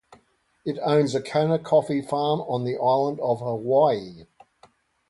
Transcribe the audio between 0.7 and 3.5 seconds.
owns a Kona coffee farm on the island of